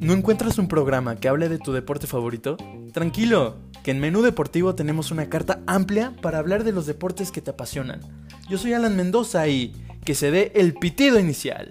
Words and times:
¿No 0.00 0.14
encuentras 0.14 0.58
un 0.58 0.68
programa 0.68 1.16
que 1.16 1.28
hable 1.28 1.48
de 1.48 1.58
tu 1.58 1.72
deporte 1.72 2.06
favorito? 2.06 2.56
Tranquilo, 2.92 3.56
que 3.82 3.90
en 3.90 4.00
Menú 4.00 4.22
Deportivo 4.22 4.74
tenemos 4.74 5.10
una 5.10 5.28
carta 5.28 5.60
amplia 5.66 6.14
para 6.22 6.38
hablar 6.38 6.64
de 6.64 6.72
los 6.72 6.86
deportes 6.86 7.30
que 7.30 7.42
te 7.42 7.50
apasionan. 7.50 8.00
Yo 8.48 8.56
soy 8.58 8.72
Alan 8.72 8.96
Mendoza 8.96 9.46
y 9.48 9.74
que 10.04 10.14
se 10.14 10.30
dé 10.30 10.52
el 10.54 10.74
pitido 10.74 11.18
inicial. 11.18 11.70